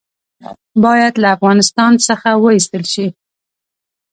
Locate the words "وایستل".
2.43-2.83